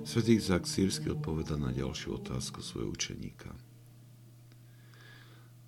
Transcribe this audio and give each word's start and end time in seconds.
Svetý 0.00 0.40
Izák 0.40 0.64
Sírsky 0.64 1.12
odpoveda 1.12 1.60
na 1.60 1.76
ďalšiu 1.76 2.24
otázku 2.24 2.64
svojho 2.64 2.88
učeníka. 2.88 3.52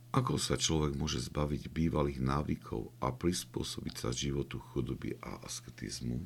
Ako 0.09 0.41
sa 0.41 0.57
človek 0.57 0.97
môže 0.97 1.21
zbaviť 1.21 1.69
bývalých 1.69 2.17
návykov 2.17 2.97
a 3.05 3.13
prispôsobiť 3.13 3.95
sa 4.01 4.09
životu 4.09 4.57
chudoby 4.57 5.21
a 5.21 5.37
asketizmu? 5.45 6.25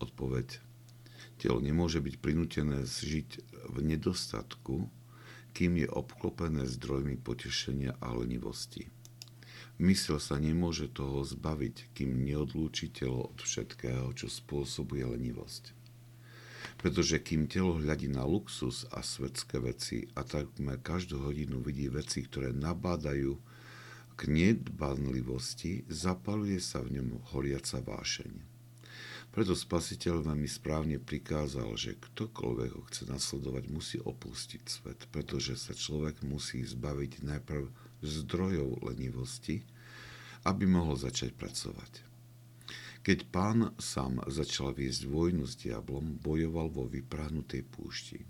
Odpoveď. 0.00 0.64
Telo 1.36 1.60
nemôže 1.60 2.00
byť 2.00 2.16
prinútené 2.16 2.88
žiť 2.88 3.44
v 3.68 3.76
nedostatku, 3.84 4.88
kým 5.52 5.72
je 5.76 5.88
obklopené 5.92 6.64
zdrojmi 6.64 7.20
potešenia 7.20 8.00
a 8.00 8.16
lenivosti. 8.16 8.88
Mysel 9.76 10.16
sa 10.24 10.40
nemôže 10.40 10.88
toho 10.88 11.20
zbaviť, 11.20 11.92
kým 11.92 12.24
neodlúči 12.24 12.88
telo 12.88 13.28
od 13.28 13.38
všetkého, 13.44 14.08
čo 14.16 14.32
spôsobuje 14.32 15.04
lenivosť. 15.04 15.83
Pretože 16.78 17.22
kým 17.22 17.48
telo 17.48 17.80
hľadí 17.80 18.12
na 18.12 18.26
luxus 18.28 18.84
a 18.92 19.00
svetské 19.00 19.56
veci 19.62 20.04
a 20.18 20.26
takmer 20.26 20.78
každú 20.84 21.22
hodinu 21.24 21.64
vidí 21.64 21.88
veci, 21.88 22.26
ktoré 22.26 22.52
nabádajú 22.52 23.40
k 24.14 24.20
nedbanlivosti, 24.30 25.88
zapaluje 25.90 26.62
sa 26.62 26.84
v 26.84 27.00
ňom 27.00 27.34
horiaca 27.34 27.82
vášeň. 27.82 28.54
Preto 29.34 29.58
spasiteľ 29.58 30.30
veľmi 30.30 30.46
správne 30.46 31.02
prikázal, 31.02 31.66
že 31.74 31.98
ktokoľvek 31.98 32.70
ho 32.70 32.82
chce 32.86 33.10
nasledovať, 33.10 33.66
musí 33.66 33.98
opustiť 33.98 34.62
svet, 34.62 35.10
pretože 35.10 35.58
sa 35.58 35.74
človek 35.74 36.22
musí 36.22 36.62
zbaviť 36.62 37.26
najprv 37.26 37.66
zdrojov 37.98 38.86
lenivosti, 38.86 39.66
aby 40.46 40.70
mohol 40.70 40.94
začať 40.94 41.34
pracovať. 41.34 42.13
Keď 43.04 43.18
pán 43.28 43.76
sám 43.76 44.24
začal 44.32 44.72
viesť 44.72 45.04
vojnu 45.04 45.44
s 45.44 45.60
diablom, 45.60 46.16
bojoval 46.24 46.72
vo 46.72 46.88
vyprahnutej 46.88 47.68
púšti. 47.68 48.24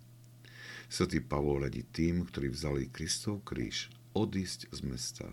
Svetý 0.90 1.22
Pavol 1.22 1.62
radí 1.62 1.86
tým, 1.86 2.26
ktorí 2.26 2.50
vzali 2.50 2.90
Kristov 2.90 3.46
kríž, 3.46 3.88
odísť 4.18 4.74
z 4.74 4.80
mesta. 4.82 5.26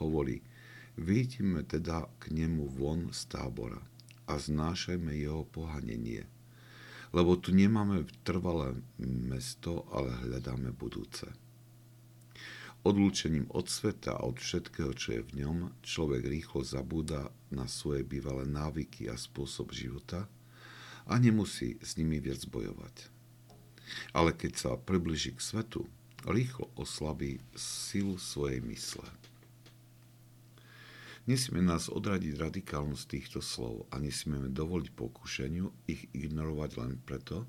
Hovorí, 0.00 0.40
vyjdime 0.96 1.68
teda 1.68 2.08
k 2.16 2.32
nemu 2.32 2.64
von 2.72 3.12
z 3.12 3.28
tábora– 3.28 3.78
a 4.26 4.38
znášajme 4.38 5.12
jeho 5.12 5.44
pohanenie. 5.50 6.24
Lebo 7.12 7.36
tu 7.36 7.52
nemáme 7.52 8.08
trvalé 8.24 8.80
mesto, 9.04 9.84
ale 9.92 10.16
hľadáme 10.24 10.72
budúce. 10.72 11.28
Odlúčením 12.82 13.46
od 13.54 13.70
sveta 13.70 14.18
a 14.18 14.26
od 14.26 14.42
všetkého, 14.42 14.90
čo 14.98 15.14
je 15.14 15.22
v 15.22 15.46
ňom, 15.46 15.70
človek 15.86 16.26
rýchlo 16.26 16.66
zabúda 16.66 17.30
na 17.54 17.70
svoje 17.70 18.02
bývalé 18.02 18.42
návyky 18.42 19.06
a 19.06 19.14
spôsob 19.14 19.70
života 19.70 20.26
a 21.06 21.14
nemusí 21.14 21.78
s 21.78 21.94
nimi 21.94 22.18
viac 22.18 22.42
bojovať. 22.50 23.06
Ale 24.10 24.34
keď 24.34 24.52
sa 24.58 24.70
približí 24.74 25.30
k 25.38 25.46
svetu, 25.46 25.86
rýchlo 26.26 26.74
oslabí 26.74 27.38
silu 27.54 28.18
svojej 28.18 28.58
mysle. 28.66 29.06
Nesmieme 31.30 31.62
nás 31.62 31.86
odradiť 31.86 32.34
radikálnosť 32.34 33.04
týchto 33.06 33.38
slov 33.38 33.86
a 33.94 34.02
nesmieme 34.02 34.50
dovoliť 34.50 34.90
pokušeniu 34.90 35.70
ich 35.86 36.10
ignorovať 36.10 36.70
len 36.82 36.98
preto, 36.98 37.46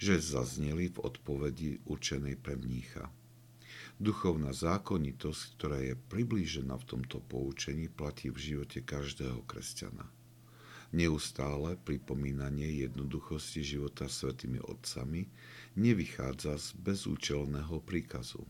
že 0.00 0.16
zazneli 0.16 0.88
v 0.88 1.04
odpovedi 1.04 1.84
určenej 1.84 2.40
pre 2.40 2.56
mnícha. 2.56 3.12
Duchovná 3.96 4.52
zákonitosť, 4.52 5.42
ktorá 5.56 5.78
je 5.80 5.96
priblížená 5.96 6.76
v 6.76 6.84
tomto 6.84 7.24
poučení, 7.24 7.88
platí 7.88 8.28
v 8.28 8.36
živote 8.36 8.84
každého 8.84 9.40
kresťana. 9.48 10.04
Neustále 10.92 11.80
pripomínanie 11.80 12.84
jednoduchosti 12.84 13.64
života 13.64 14.04
svetými 14.04 14.60
otcami 14.60 15.26
nevychádza 15.80 16.60
z 16.60 16.68
bezúčelného 16.76 17.80
príkazu. 17.82 18.44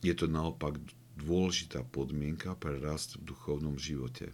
Je 0.00 0.16
to 0.16 0.32
naopak 0.32 0.80
dôležitá 1.20 1.84
podmienka 1.84 2.56
pre 2.56 2.80
rast 2.80 3.20
v 3.20 3.36
duchovnom 3.36 3.76
živote. 3.76 4.32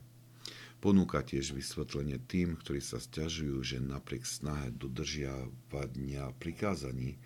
Ponúka 0.81 1.21
tiež 1.21 1.53
vysvetlenie 1.53 2.23
tým, 2.25 2.57
ktorí 2.57 2.81
sa 2.81 2.97
stiažujú, 2.97 3.61
že 3.61 3.85
napriek 3.85 4.25
snahe 4.25 4.73
dodržiavania 4.73 6.33
prikázaní 6.41 7.21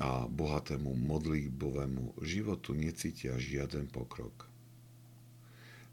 a 0.00 0.24
bohatému 0.24 0.96
modlíbovému 0.96 2.24
životu 2.24 2.72
necítia 2.72 3.36
žiaden 3.36 3.84
pokrok. 3.92 4.48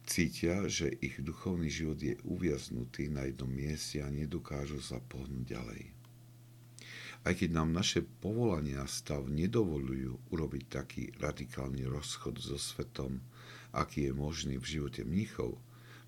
Cítia, 0.07 0.71
že 0.71 0.87
ich 1.03 1.19
duchovný 1.19 1.67
život 1.67 1.99
je 1.99 2.15
uviaznutý 2.23 3.11
na 3.11 3.27
jednom 3.27 3.51
mieste 3.51 3.99
a 3.99 4.07
nedokážu 4.07 4.79
sa 4.79 5.03
pohnúť 5.03 5.43
ďalej. 5.51 5.83
Aj 7.27 7.35
keď 7.35 7.59
nám 7.59 7.75
naše 7.75 8.07
povolania 8.23 8.87
stav 8.87 9.27
nedovolujú 9.27 10.31
urobiť 10.31 10.63
taký 10.71 11.11
radikálny 11.19 11.83
rozchod 11.83 12.39
so 12.39 12.55
svetom, 12.55 13.19
aký 13.75 14.07
je 14.07 14.13
možný 14.15 14.55
v 14.55 14.79
živote 14.79 15.03
mníchov, 15.03 15.59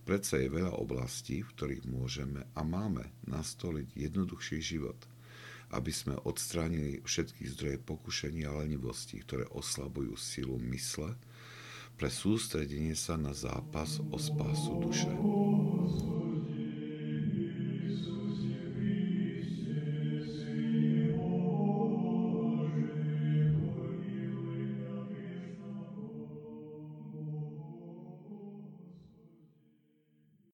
predsa 0.08 0.40
je 0.40 0.48
veľa 0.48 0.80
oblastí, 0.80 1.44
v 1.44 1.52
ktorých 1.52 1.84
môžeme 1.92 2.48
a 2.56 2.64
máme 2.64 3.12
nastoliť 3.28 4.00
jednoduchší 4.00 4.64
život, 4.64 4.96
aby 5.70 5.92
sme 5.94 6.18
odstránili 6.26 7.02
všetky 7.06 7.46
zdroje 7.54 7.78
pokušenia 7.82 8.50
a 8.50 8.66
lenivosti, 8.66 9.22
ktoré 9.22 9.46
oslabujú 9.54 10.18
silu 10.18 10.58
mysle 10.74 11.14
pre 12.00 12.08
sústredenie 12.08 12.96
sa 12.96 13.20
na 13.20 13.36
zápas 13.36 14.00
o 14.00 14.16
spásu 14.16 14.80
duše. 14.80 15.12